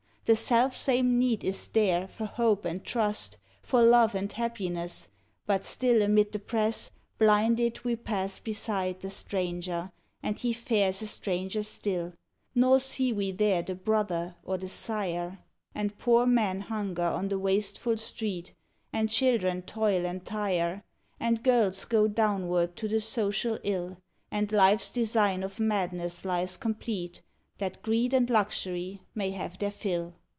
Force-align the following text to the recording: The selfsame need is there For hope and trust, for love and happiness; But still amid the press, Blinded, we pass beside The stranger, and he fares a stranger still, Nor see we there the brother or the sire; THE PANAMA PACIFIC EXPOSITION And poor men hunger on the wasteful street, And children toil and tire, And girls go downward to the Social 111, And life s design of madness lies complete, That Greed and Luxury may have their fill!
The 0.25 0.35
selfsame 0.35 1.01
need 1.17 1.43
is 1.43 1.67
there 1.69 2.07
For 2.07 2.25
hope 2.25 2.63
and 2.63 2.85
trust, 2.85 3.37
for 3.63 3.81
love 3.81 4.13
and 4.13 4.31
happiness; 4.31 5.09
But 5.47 5.65
still 5.65 6.01
amid 6.03 6.31
the 6.31 6.37
press, 6.39 6.91
Blinded, 7.17 7.83
we 7.83 7.95
pass 7.97 8.37
beside 8.37 8.99
The 9.01 9.09
stranger, 9.09 9.91
and 10.23 10.37
he 10.37 10.53
fares 10.53 11.01
a 11.01 11.07
stranger 11.07 11.63
still, 11.63 12.13
Nor 12.55 12.79
see 12.79 13.11
we 13.11 13.31
there 13.31 13.63
the 13.63 13.73
brother 13.75 14.35
or 14.43 14.57
the 14.59 14.69
sire; 14.69 15.11
THE 15.11 15.17
PANAMA 15.17 15.27
PACIFIC 15.27 15.75
EXPOSITION 15.75 15.81
And 15.81 15.99
poor 15.99 16.25
men 16.27 16.61
hunger 16.61 17.01
on 17.01 17.27
the 17.27 17.39
wasteful 17.39 17.97
street, 17.97 18.53
And 18.93 19.09
children 19.09 19.63
toil 19.63 20.05
and 20.05 20.23
tire, 20.23 20.83
And 21.19 21.43
girls 21.43 21.83
go 21.83 22.07
downward 22.07 22.75
to 22.77 22.87
the 22.87 23.01
Social 23.01 23.53
111, 23.63 23.97
And 24.31 24.51
life 24.53 24.81
s 24.81 24.91
design 24.91 25.41
of 25.43 25.59
madness 25.59 26.23
lies 26.23 26.55
complete, 26.55 27.21
That 27.57 27.81
Greed 27.83 28.13
and 28.13 28.27
Luxury 28.29 29.01
may 29.13 29.31
have 29.31 29.57
their 29.59 29.69
fill! 29.71 30.15